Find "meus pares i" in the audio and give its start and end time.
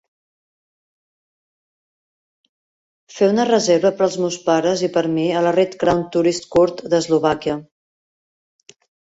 4.23-4.91